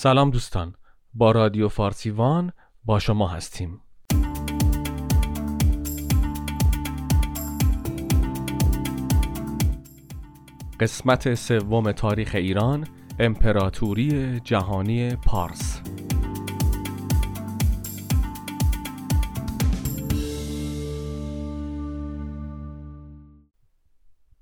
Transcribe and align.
سلام 0.00 0.30
دوستان 0.30 0.74
با 1.14 1.30
رادیو 1.30 1.68
فارسیوان 1.68 2.52
با 2.84 2.98
شما 2.98 3.28
هستیم. 3.28 3.80
قسمت 10.80 11.34
سوم 11.34 11.92
تاریخ 11.92 12.34
ایران 12.34 12.86
امپراتوری 13.18 14.40
جهانی 14.40 15.16
پارس. 15.16 15.82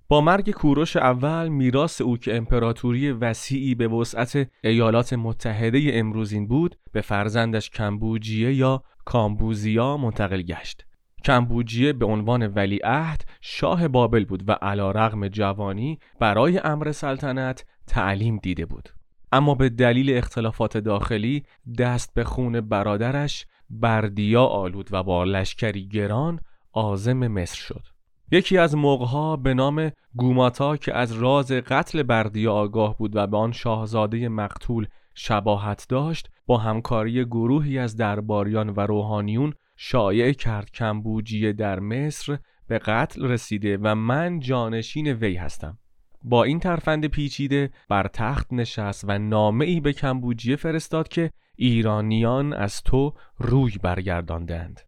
با 0.09 0.21
مرگ 0.21 0.51
کوروش 0.51 0.97
اول 0.97 1.49
میراث 1.49 2.01
او 2.01 2.17
که 2.17 2.37
امپراتوری 2.37 3.11
وسیعی 3.11 3.75
به 3.75 3.89
وسعت 3.89 4.51
ایالات 4.65 5.13
متحده 5.13 5.91
امروزین 5.93 6.47
بود 6.47 6.77
به 6.93 7.01
فرزندش 7.01 7.71
کمبوجیه 7.71 8.55
یا 8.55 8.83
کامبوزیا 9.05 9.97
منتقل 9.97 10.43
گشت. 10.43 10.87
کمبوجیه 11.25 11.93
به 11.93 12.07
عنوان 12.07 12.47
ولیعهد 12.47 13.25
شاه 13.41 13.89
بابل 13.89 14.25
بود 14.25 14.49
و 14.49 14.53
علا 14.53 14.91
رغم 14.91 15.29
جوانی 15.29 15.99
برای 16.21 16.59
امر 16.59 16.93
سلطنت 16.93 17.65
تعلیم 17.87 18.37
دیده 18.37 18.67
بود. 18.67 18.89
اما 19.33 19.55
به 19.55 19.69
دلیل 19.69 20.17
اختلافات 20.17 20.77
داخلی 20.79 21.43
دست 21.79 22.15
به 22.15 22.25
خون 22.25 22.61
برادرش 22.61 23.47
بردیا 23.71 24.45
آلود 24.45 24.89
و 24.93 25.03
با 25.03 25.25
لشکری 25.25 25.89
گران 25.89 26.41
آزم 26.73 27.29
مصر 27.29 27.57
شد. 27.57 27.96
یکی 28.31 28.59
از 28.59 28.75
موقها 28.75 29.37
به 29.37 29.55
نام 29.55 29.91
گوماتا 30.17 30.77
که 30.77 30.95
از 30.95 31.13
راز 31.13 31.53
قتل 31.53 32.03
بردیا 32.03 32.53
آگاه 32.53 32.99
بود 32.99 33.17
و 33.17 33.27
به 33.27 33.37
آن 33.37 33.53
شاهزاده 33.53 34.29
مقتول 34.29 34.87
شباهت 35.15 35.87
داشت 35.89 36.31
با 36.47 36.59
همکاری 36.59 37.25
گروهی 37.25 37.79
از 37.79 37.97
درباریان 37.97 38.71
و 38.71 38.81
روحانیون 38.81 39.55
شایع 39.77 40.33
کرد 40.33 40.71
کمبوجیه 40.71 41.53
در 41.53 41.81
مصر 41.81 42.39
به 42.69 42.79
قتل 42.79 43.25
رسیده 43.25 43.79
و 43.83 43.95
من 43.95 44.41
جانشین 44.41 45.09
وی 45.09 45.35
هستم. 45.35 45.79
با 46.23 46.45
این 46.45 46.61
ترفند 46.61 47.07
پیچیده 47.07 47.71
بر 47.89 48.09
تخت 48.09 48.53
نشست 48.53 49.05
و 49.09 49.19
نامه 49.19 49.65
ای 49.65 49.81
به 49.81 49.93
کمبوجیه 49.93 50.57
فرستاد 50.57 51.09
که 51.09 51.31
ایرانیان 51.57 52.53
از 52.53 52.83
تو 52.83 53.15
روی 53.39 53.73
برگرداندند. 53.83 54.86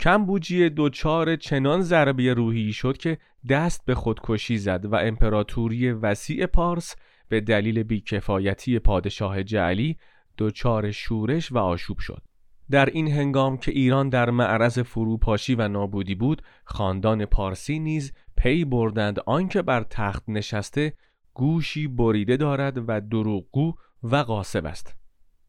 کمبوجیه 0.00 0.68
دوچار 0.68 1.36
چنان 1.36 1.82
ضربه 1.82 2.34
روحی 2.34 2.72
شد 2.72 2.96
که 2.96 3.18
دست 3.48 3.84
به 3.84 3.94
خودکشی 3.94 4.58
زد 4.58 4.84
و 4.84 4.94
امپراتوری 4.94 5.92
وسیع 5.92 6.46
پارس 6.46 6.96
به 7.28 7.40
دلیل 7.40 7.82
بیکفایتی 7.82 8.78
پادشاه 8.78 9.42
جعلی 9.42 9.96
دچار 10.38 10.90
شورش 10.90 11.52
و 11.52 11.58
آشوب 11.58 11.98
شد. 11.98 12.22
در 12.70 12.86
این 12.86 13.12
هنگام 13.12 13.56
که 13.56 13.72
ایران 13.72 14.08
در 14.08 14.30
معرض 14.30 14.78
فروپاشی 14.78 15.54
و 15.54 15.68
نابودی 15.68 16.14
بود 16.14 16.42
خاندان 16.64 17.24
پارسی 17.24 17.78
نیز 17.78 18.12
پی 18.36 18.64
بردند 18.64 19.20
آنکه 19.26 19.62
بر 19.62 19.82
تخت 19.90 20.24
نشسته 20.28 20.92
گوشی 21.34 21.88
بریده 21.88 22.36
دارد 22.36 22.84
و 22.88 23.00
دروغگو 23.00 23.74
و 24.02 24.16
قاسب 24.16 24.66
است. 24.66 24.96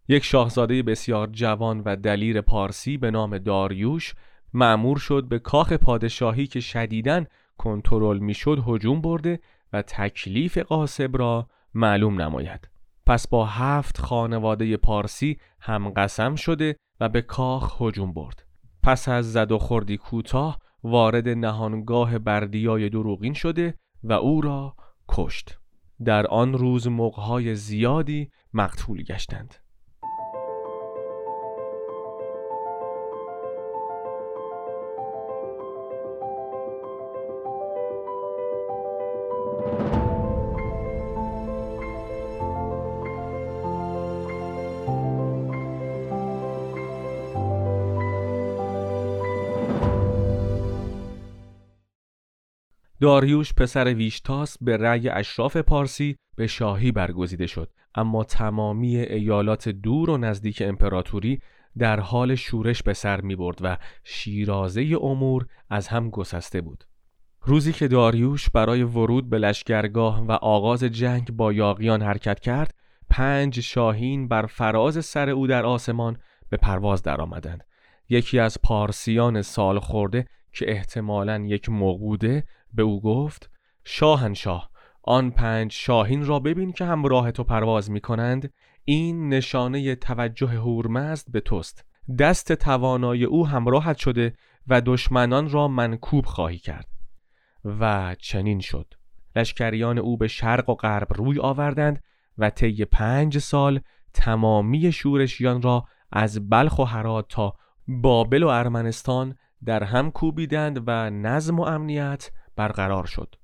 یک 0.08 0.24
شاهزاده 0.24 0.84
بسیار 0.84 1.28
جوان 1.32 1.82
و 1.86 1.96
دلیر 1.96 2.42
پارسی 2.42 2.98
به 2.98 3.12
نام 3.12 3.38
داریوش 3.38 4.14
معمور 4.54 4.98
شد 4.98 5.26
به 5.30 5.40
کاخ 5.40 5.74
پادشاهی 5.74 6.48
که 6.48 6.60
شدیداً 6.60 7.24
کنترل 7.58 8.20
می‌شد 8.20 8.64
هجوم 8.68 9.02
برده 9.02 9.40
و 9.74 9.82
تکلیف 9.82 10.58
قاسب 10.58 11.18
را 11.18 11.48
معلوم 11.74 12.22
نماید. 12.22 12.70
پس 13.06 13.28
با 13.28 13.46
هفت 13.46 13.98
خانواده 13.98 14.78
پارسی 14.78 15.38
هم 15.62 15.90
قسم 15.90 16.36
شده 16.36 16.76
و 17.00 17.10
به 17.10 17.22
کاخ 17.22 17.82
هجوم 17.82 18.14
برد. 18.14 18.46
پس 18.84 19.10
از 19.10 19.34
زد 19.34 19.52
و 19.52 19.60
خوردی 19.60 19.98
کوتاه 19.98 20.60
وارد 20.84 21.30
نهانگاه 21.30 22.20
بردیای 22.20 22.90
دروغین 22.90 23.34
شده 23.34 23.74
و 24.04 24.14
او 24.14 24.42
را 24.42 24.76
کشت. 25.10 25.58
در 26.06 26.28
آن 26.28 26.54
روز 26.54 26.88
موقهای 26.88 27.56
زیادی 27.56 28.30
مقتول 28.54 29.04
گشتند. 29.04 29.56
داریوش 53.02 53.54
پسر 53.54 53.94
ویشتاس 53.94 54.58
به 54.62 54.78
رأی 54.78 55.10
اشراف 55.10 55.58
پارسی 55.58 56.16
به 56.36 56.48
شاهی 56.48 56.92
برگزیده 56.92 57.48
شد. 57.48 57.72
اما 57.96 58.24
تمامی 58.24 58.98
ایالات 58.98 59.70
دور 59.70 60.10
و 60.10 60.18
نزدیک 60.18 60.64
امپراتوری 60.66 61.40
در 61.78 62.00
حال 62.00 62.36
شورش 62.36 62.84
به 62.84 62.94
سر 62.94 63.22
می 63.22 63.36
برد 63.36 63.58
و 63.62 63.78
شیرازه 64.04 64.98
امور 65.02 65.46
از 65.70 65.88
هم 65.88 66.10
گسسته 66.10 66.62
بود. 66.62 66.84
روزی 67.42 67.74
که 67.74 67.88
داریوش 67.88 68.50
برای 68.50 68.84
ورود 68.84 69.30
به 69.30 69.38
لشکرگاه 69.38 70.26
و 70.26 70.32
آغاز 70.32 70.84
جنگ 70.84 71.32
با 71.32 71.54
یاقیان 71.54 72.02
حرکت 72.02 72.40
کرد 72.40 72.74
پنج 73.10 73.60
شاهین 73.60 74.28
بر 74.28 74.46
فراز 74.46 75.06
سر 75.06 75.30
او 75.30 75.48
در 75.48 75.66
آسمان 75.66 76.18
به 76.50 76.58
پرواز 76.58 77.04
درآمدند 77.04 77.64
یکی 78.10 78.40
از 78.40 78.58
پارسیان 78.64 79.42
سال 79.42 79.80
خورده 79.80 80.28
که 80.52 80.72
احتمالاً 80.72 81.44
یک 81.46 81.70
مقوده 81.70 82.44
به 82.74 82.84
او 82.84 83.02
گفت 83.02 83.50
شاهنشاه 83.84 84.70
آن 85.04 85.32
پنج 85.32 85.72
شاهین 85.72 86.26
را 86.26 86.40
ببین 86.40 86.72
که 86.72 86.86
همراه 86.86 87.32
تو 87.32 87.44
پرواز 87.44 87.92
می 87.92 88.02
کنند 88.02 88.54
این 88.86 89.30
نشانه 89.30 89.96
توجه 89.96 90.48
هورمزد 90.48 91.32
به 91.32 91.40
توست. 91.40 91.86
دست 92.20 92.54
توانای 92.54 93.24
او 93.24 93.48
همراهت 93.48 93.98
شده 93.98 94.34
و 94.68 94.82
دشمنان 94.82 95.50
را 95.50 95.68
منکوب 95.68 96.26
خواهی 96.26 96.58
کرد. 96.58 96.88
و 97.66 98.16
چنین 98.20 98.60
شد. 98.60 98.94
لشکریان 99.36 99.98
او 99.98 100.18
به 100.18 100.28
شرق 100.28 100.70
و 100.70 100.74
غرب 100.74 101.08
روی 101.14 101.40
آوردند 101.40 102.04
و 102.38 102.50
طی 102.50 102.86
پنج 102.86 103.38
سال 103.38 103.80
تمامی 104.14 104.92
شورشیان 104.92 105.62
را 105.62 105.86
از 106.12 106.50
بلخ 106.50 106.80
و 106.80 106.84
هرات 106.84 107.26
تا 107.30 107.56
بابل 107.88 108.44
و 108.44 108.48
ارمنستان 108.48 109.36
در 109.66 109.84
هم 109.84 110.12
کوبیدند 110.12 110.84
و 110.88 111.10
نظم 111.10 111.60
و 111.60 111.64
امنیت 111.64 112.32
برقرار 112.58 113.06
شد. 113.06 113.36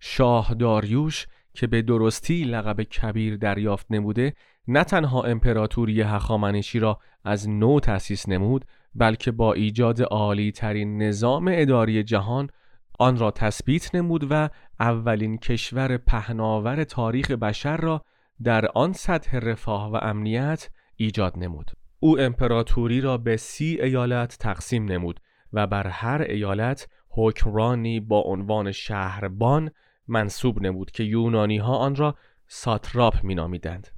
شاه 0.00 0.54
داریوش 0.54 1.26
که 1.54 1.66
به 1.66 1.82
درستی 1.82 2.44
لقب 2.44 2.82
کبیر 2.82 3.36
دریافت 3.36 3.86
نموده 3.90 4.34
نه 4.68 4.84
تنها 4.84 5.22
امپراتوری 5.22 6.02
هخامنشی 6.02 6.78
را 6.78 7.00
از 7.24 7.48
نو 7.48 7.80
تأسیس 7.80 8.28
نمود 8.28 8.64
بلکه 8.94 9.30
با 9.30 9.52
ایجاد 9.52 10.02
عالی 10.02 10.52
ترین 10.52 11.02
نظام 11.02 11.50
اداری 11.52 12.02
جهان 12.02 12.50
آن 12.98 13.18
را 13.18 13.30
تثبیت 13.30 13.94
نمود 13.94 14.26
و 14.30 14.48
اولین 14.80 15.38
کشور 15.38 15.96
پهناور 15.96 16.84
تاریخ 16.84 17.30
بشر 17.30 17.76
را 17.76 18.04
در 18.42 18.66
آن 18.74 18.92
سطح 18.92 19.38
رفاه 19.38 19.92
و 19.92 19.98
امنیت 20.02 20.70
ایجاد 20.96 21.38
نمود. 21.38 21.70
او 22.00 22.20
امپراتوری 22.20 23.00
را 23.00 23.18
به 23.18 23.36
سی 23.36 23.78
ایالت 23.82 24.36
تقسیم 24.38 24.84
نمود 24.84 25.20
و 25.52 25.66
بر 25.66 25.86
هر 25.86 26.22
ایالت 26.22 26.88
حکمرانی 27.10 28.00
با 28.00 28.20
عنوان 28.20 28.72
شهربان 28.72 29.70
منصوب 30.08 30.62
نمود 30.62 30.90
که 30.90 31.04
یونانی 31.04 31.58
ها 31.58 31.76
آن 31.76 31.96
را 31.96 32.14
ساتراپ 32.46 33.24
مینامیدند. 33.24 33.88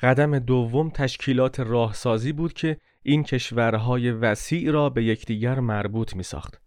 قدم 0.00 0.38
دوم 0.38 0.90
تشکیلات 0.90 1.60
راهسازی 1.60 2.32
بود 2.32 2.52
که 2.52 2.76
این 3.02 3.22
کشورهای 3.22 4.10
وسیع 4.10 4.70
را 4.70 4.90
به 4.90 5.04
یکدیگر 5.04 5.60
مربوط 5.60 6.16
می 6.16 6.22
ساخت. 6.22 6.62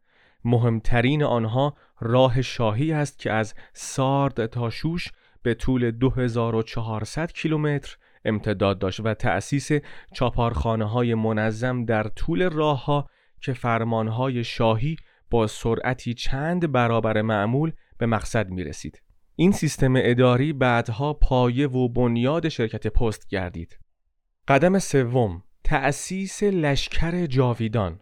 مهمترین 0.45 1.23
آنها 1.23 1.75
راه 1.99 2.41
شاهی 2.41 2.91
است 2.91 3.19
که 3.19 3.31
از 3.31 3.53
سارد 3.73 4.45
تا 4.45 4.69
شوش 4.69 5.11
به 5.43 5.53
طول 5.53 5.91
2400 5.91 7.31
کیلومتر 7.31 7.97
امتداد 8.25 8.79
داشت 8.79 8.99
و 9.03 9.13
تأسیس 9.13 9.71
چاپارخانه 10.13 10.85
های 10.85 11.15
منظم 11.15 11.85
در 11.85 12.03
طول 12.03 12.49
راه 12.49 12.85
ها 12.85 13.09
که 13.45 13.53
فرمانهای 13.53 14.43
شاهی 14.43 14.95
با 15.29 15.47
سرعتی 15.47 16.13
چند 16.13 16.71
برابر 16.71 17.21
معمول 17.21 17.71
به 17.97 18.05
مقصد 18.05 18.49
می 18.49 18.63
رسید. 18.63 19.01
این 19.35 19.51
سیستم 19.51 19.93
اداری 19.97 20.53
بعدها 20.53 21.13
پایه 21.13 21.67
و 21.67 21.89
بنیاد 21.89 22.49
شرکت 22.49 22.87
پست 22.87 23.27
گردید. 23.27 23.79
قدم 24.47 24.79
سوم 24.79 25.43
تأسیس 25.63 26.43
لشکر 26.43 27.25
جاویدان 27.25 27.99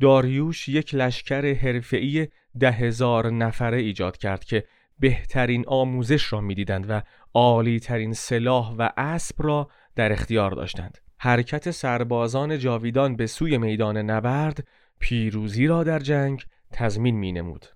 داریوش 0.00 0.68
یک 0.68 0.94
لشکر 0.94 1.54
حرفه‌ای 1.54 2.28
ده 2.60 2.70
هزار 2.70 3.30
نفره 3.30 3.78
ایجاد 3.78 4.16
کرد 4.16 4.44
که 4.44 4.64
بهترین 4.98 5.64
آموزش 5.66 6.32
را 6.32 6.40
می‌دیدند 6.40 6.86
و 6.88 7.02
عالی 7.34 7.80
ترین 7.80 8.12
سلاح 8.12 8.74
و 8.78 8.90
اسب 8.96 9.42
را 9.42 9.70
در 9.96 10.12
اختیار 10.12 10.50
داشتند 10.50 10.98
حرکت 11.24 11.70
سربازان 11.70 12.58
جاویدان 12.58 13.16
به 13.16 13.26
سوی 13.26 13.58
میدان 13.58 13.96
نبرد 13.96 14.68
پیروزی 14.98 15.66
را 15.66 15.84
در 15.84 15.98
جنگ 15.98 16.44
تضمین 16.72 17.16
می 17.16 17.32
نمود. 17.32 17.66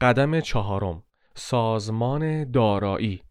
قدم 0.00 0.40
چهارم 0.40 1.02
سازمان 1.34 2.50
دارایی 2.50 3.22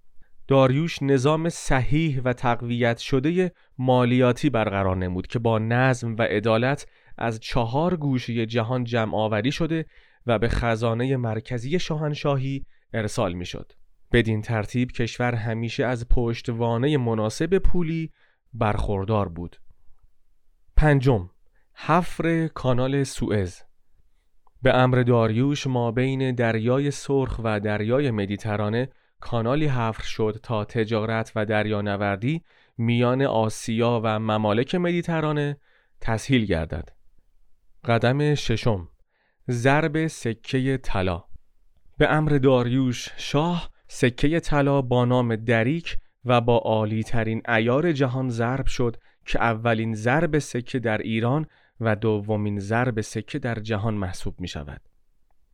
داریوش 0.47 1.01
نظام 1.01 1.49
صحیح 1.49 2.21
و 2.21 2.33
تقویت 2.33 2.97
شده 2.97 3.51
مالیاتی 3.77 4.49
برقرار 4.49 4.97
نمود 4.97 5.27
که 5.27 5.39
با 5.39 5.59
نظم 5.59 6.15
و 6.15 6.21
عدالت 6.21 6.87
از 7.17 7.39
چهار 7.39 7.97
گوشه 7.97 8.45
جهان 8.45 8.83
جمع 8.83 9.15
آوری 9.15 9.51
شده 9.51 9.85
و 10.25 10.39
به 10.39 10.49
خزانه 10.49 11.17
مرکزی 11.17 11.79
شاهنشاهی 11.79 12.65
ارسال 12.93 13.33
می 13.33 13.45
شد. 13.45 13.71
بدین 14.11 14.41
ترتیب 14.41 14.91
کشور 14.91 15.35
همیشه 15.35 15.85
از 15.85 16.07
پشتوانه 16.07 16.97
مناسب 16.97 17.57
پولی 17.57 18.11
برخوردار 18.53 19.29
بود. 19.29 19.57
پنجم 20.77 21.29
حفر 21.73 22.47
کانال 22.47 23.03
سوئز 23.03 23.61
به 24.61 24.73
امر 24.73 25.03
داریوش 25.03 25.67
ما 25.67 25.91
بین 25.91 26.35
دریای 26.35 26.91
سرخ 26.91 27.39
و 27.43 27.59
دریای 27.59 28.11
مدیترانه 28.11 28.89
کانالی 29.19 29.67
حفر 29.67 30.03
شد 30.03 30.39
تا 30.43 30.65
تجارت 30.65 31.31
و 31.35 31.45
دریانوردی 31.45 32.43
میان 32.77 33.21
آسیا 33.21 34.01
و 34.03 34.19
ممالک 34.19 34.75
مدیترانه 34.75 35.57
تسهیل 36.01 36.45
گردد. 36.45 36.89
قدم 37.85 38.35
ششم 38.35 38.89
ضرب 39.49 40.07
سکه 40.07 40.77
طلا 40.77 41.23
به 41.97 42.13
امر 42.13 42.29
داریوش 42.29 43.09
شاه 43.17 43.69
سکه 43.87 44.39
طلا 44.39 44.81
با 44.81 45.05
نام 45.05 45.35
دریک 45.35 45.97
و 46.25 46.41
با 46.41 46.57
عالی 46.57 47.03
ترین 47.03 47.41
ایار 47.47 47.91
جهان 47.91 48.29
ضرب 48.29 48.65
شد 48.65 48.97
که 49.25 49.41
اولین 49.41 49.95
ضرب 49.95 50.39
سکه 50.39 50.79
در 50.79 50.97
ایران 50.97 51.45
و 51.79 51.95
دومین 51.95 52.59
ضرب 52.59 53.01
سکه 53.01 53.39
در 53.39 53.55
جهان 53.55 53.93
محسوب 53.93 54.39
می 54.39 54.47
شود. 54.47 54.81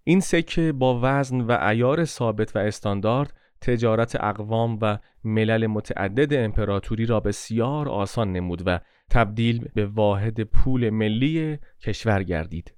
این 0.04 0.20
سکه 0.20 0.72
با 0.72 1.00
وزن 1.04 1.42
و 1.42 1.52
ایار 1.52 2.06
ثابت 2.06 2.56
و 2.56 2.60
استاندارد 2.60 3.34
تجارت 3.62 4.16
اقوام 4.24 4.78
و 4.82 4.98
ملل 5.24 5.68
متعدد 5.68 6.34
امپراتوری 6.34 7.06
را 7.06 7.20
بسیار 7.20 7.90
آسان 7.90 8.34
نمود 8.34 8.64
و 8.66 8.80
تبدیل 9.10 9.68
به 9.74 9.86
واحد 9.86 10.44
پول 10.44 10.90
ملی 10.90 11.58
کشور 11.82 12.24
گردید. 12.24 12.74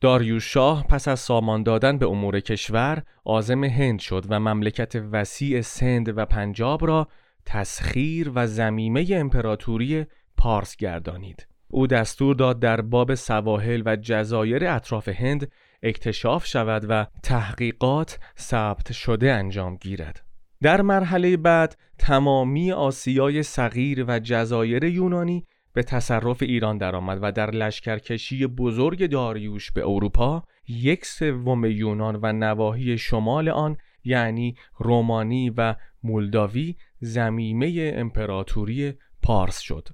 داریوش 0.00 0.52
شاه 0.52 0.86
پس 0.86 1.08
از 1.08 1.20
سامان 1.20 1.62
دادن 1.62 1.98
به 1.98 2.06
امور 2.06 2.40
کشور 2.40 3.02
عازم 3.24 3.64
هند 3.64 3.98
شد 3.98 4.26
و 4.28 4.40
مملکت 4.40 4.94
وسیع 5.12 5.60
سند 5.60 6.18
و 6.18 6.24
پنجاب 6.24 6.86
را 6.86 7.08
تسخیر 7.46 8.32
و 8.34 8.46
زمیمه 8.46 9.06
امپراتوری 9.10 10.06
پارس 10.36 10.76
گردانید. 10.76 11.46
او 11.68 11.86
دستور 11.86 12.34
داد 12.34 12.60
در 12.60 12.80
باب 12.80 13.14
سواحل 13.14 13.82
و 13.86 13.96
جزایر 13.96 14.68
اطراف 14.68 15.08
هند 15.08 15.50
اکتشاف 15.82 16.46
شود 16.46 16.86
و 16.88 17.06
تحقیقات 17.22 18.18
ثبت 18.38 18.92
شده 18.92 19.32
انجام 19.32 19.76
گیرد. 19.76 20.24
در 20.62 20.82
مرحله 20.82 21.36
بعد 21.36 21.76
تمامی 21.98 22.72
آسیای 22.72 23.42
صغیر 23.42 24.04
و 24.08 24.18
جزایر 24.18 24.84
یونانی 24.84 25.46
به 25.72 25.82
تصرف 25.82 26.42
ایران 26.42 26.78
درآمد 26.78 27.18
و 27.22 27.32
در 27.32 27.50
لشکرکشی 27.50 28.46
بزرگ 28.46 29.06
داریوش 29.06 29.70
به 29.70 29.88
اروپا 29.88 30.42
یک 30.68 31.06
سوم 31.06 31.64
یونان 31.64 32.18
و 32.22 32.32
نواحی 32.32 32.98
شمال 32.98 33.48
آن 33.48 33.76
یعنی 34.04 34.56
رومانی 34.78 35.50
و 35.50 35.74
مولداوی 36.02 36.76
زمیمه 37.00 37.92
امپراتوری 37.96 38.94
پارس 39.22 39.58
شد. 39.58 39.88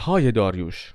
های 0.00 0.32
داریوش 0.32 0.94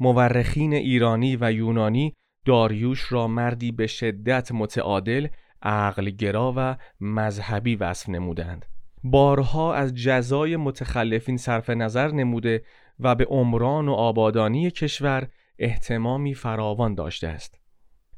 مورخین 0.00 0.72
ایرانی 0.74 1.36
و 1.40 1.52
یونانی 1.52 2.14
داریوش 2.44 3.12
را 3.12 3.28
مردی 3.28 3.72
به 3.72 3.86
شدت 3.86 4.52
متعادل، 4.52 5.26
عقلگرا 5.62 6.54
و 6.56 6.76
مذهبی 7.00 7.76
وصف 7.76 8.08
نمودند. 8.08 8.66
بارها 9.04 9.74
از 9.74 9.94
جزای 9.94 10.56
متخلفین 10.56 11.36
صرف 11.36 11.70
نظر 11.70 12.08
نموده 12.08 12.62
و 13.00 13.14
به 13.14 13.24
عمران 13.24 13.88
و 13.88 13.92
آبادانی 13.92 14.70
کشور 14.70 15.28
احتمامی 15.58 16.34
فراوان 16.34 16.94
داشته 16.94 17.28
است. 17.28 17.58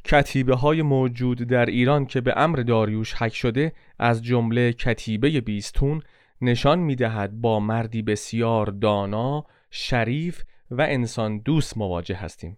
کتیبه 0.05 0.55
های 0.55 0.83
موجود 0.83 1.39
در 1.39 1.67
ایران 1.67 2.07
که 2.07 2.21
به 2.21 2.35
امر 2.37 2.57
داریوش 2.57 3.15
حک 3.15 3.35
شده 3.35 3.73
از 3.99 4.25
جمله 4.25 4.73
کتیبه 4.73 5.41
بیستون 5.41 6.03
نشان 6.45 6.79
می 6.79 6.97
دهد 6.97 7.41
با 7.41 7.61
مردی 7.61 8.03
بسیار 8.03 8.67
دانا، 8.67 9.47
شریف 9.71 10.43
و 10.71 10.83
انسان 10.83 11.39
دوست 11.39 11.79
مواجه 11.79 12.17
هستیم. 12.17 12.57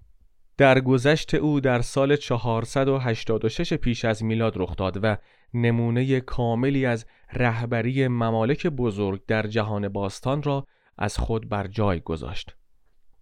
در 0.57 0.81
گذشت 0.81 1.35
او 1.35 1.61
در 1.61 1.81
سال 1.81 2.17
486 2.17 3.73
پیش 3.73 4.05
از 4.05 4.25
میلاد 4.25 4.53
رخ 4.57 4.77
داد 4.77 5.01
و 5.03 5.17
نمونه 5.55 6.21
کاملی 6.21 6.87
از 6.87 7.07
رهبری 7.33 8.09
ممالک 8.09 8.67
بزرگ 8.67 9.27
در 9.27 9.47
جهان 9.47 9.89
باستان 9.89 10.43
را 10.43 10.67
از 10.99 11.19
خود 11.19 11.49
بر 11.49 11.67
جای 11.67 12.01
گذاشت. 12.01 12.57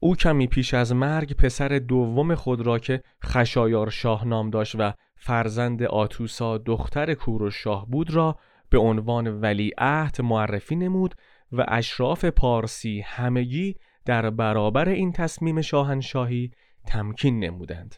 او 0.00 0.16
کمی 0.16 0.46
پیش 0.46 0.74
از 0.74 0.92
مرگ 0.92 1.36
پسر 1.36 1.68
دوم 1.68 2.34
خود 2.34 2.60
را 2.60 2.78
که 2.78 3.02
خشایار 3.24 3.90
شاه 3.90 4.26
نام 4.26 4.50
داشت 4.50 4.74
و 4.78 4.92
فرزند 5.16 5.82
آتوسا 5.82 6.58
دختر 6.58 7.14
کوروش 7.14 7.54
شاه 7.54 7.86
بود 7.90 8.10
را 8.10 8.38
به 8.74 8.80
عنوان 8.80 9.40
ولیعهد 9.40 10.22
معرفی 10.22 10.76
نمود 10.76 11.14
و 11.52 11.64
اشراف 11.68 12.24
پارسی 12.24 13.00
همگی 13.00 13.76
در 14.04 14.30
برابر 14.30 14.88
این 14.88 15.12
تصمیم 15.12 15.60
شاهنشاهی 15.60 16.50
تمکین 16.86 17.40
نمودند. 17.40 17.96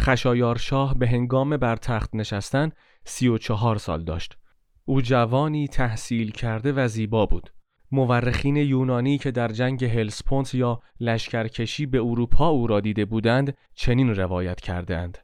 خشایار 0.00 0.58
شاه 0.58 0.98
به 0.98 1.08
هنگام 1.08 1.56
بر 1.56 1.76
تخت 1.76 2.14
نشستن 2.14 2.70
سی 3.04 3.28
و 3.28 3.38
چهار 3.38 3.78
سال 3.78 4.04
داشت. 4.04 4.38
او 4.84 5.00
جوانی 5.00 5.68
تحصیل 5.68 6.30
کرده 6.30 6.72
و 6.72 6.88
زیبا 6.88 7.26
بود. 7.26 7.50
مورخین 7.92 8.56
یونانی 8.56 9.18
که 9.18 9.30
در 9.30 9.48
جنگ 9.48 9.84
هلسپونت 9.84 10.54
یا 10.54 10.80
لشکرکشی 11.00 11.86
به 11.86 11.98
اروپا 11.98 12.48
او 12.48 12.66
را 12.66 12.80
دیده 12.80 13.04
بودند 13.04 13.56
چنین 13.74 14.14
روایت 14.14 14.60
کردند. 14.60 15.18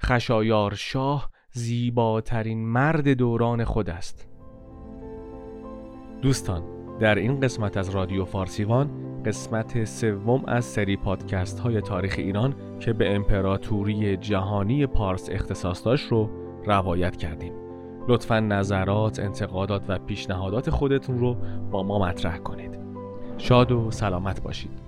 خشایار 0.00 0.74
شاه 0.74 1.30
زیباترین 1.52 2.66
مرد 2.66 3.08
دوران 3.08 3.64
خود 3.64 3.90
است. 3.90 4.31
دوستان 6.22 6.62
در 7.00 7.14
این 7.14 7.40
قسمت 7.40 7.76
از 7.76 7.90
رادیو 7.90 8.24
فارسیوان 8.24 8.90
قسمت 9.24 9.84
سوم 9.84 10.44
از 10.46 10.64
سری 10.64 10.96
پادکست 10.96 11.60
های 11.60 11.80
تاریخ 11.80 12.14
ایران 12.18 12.54
که 12.80 12.92
به 12.92 13.14
امپراتوری 13.14 14.16
جهانی 14.16 14.86
پارس 14.86 15.28
اختصاص 15.30 15.86
داشت 15.86 16.08
رو 16.08 16.30
روایت 16.66 17.16
کردیم. 17.16 17.52
لطفا 18.08 18.40
نظرات، 18.40 19.20
انتقادات 19.20 19.82
و 19.88 19.98
پیشنهادات 19.98 20.70
خودتون 20.70 21.18
رو 21.18 21.36
با 21.70 21.82
ما 21.82 21.98
مطرح 21.98 22.38
کنید. 22.38 22.78
شاد 23.38 23.72
و 23.72 23.90
سلامت 23.90 24.42
باشید. 24.42 24.81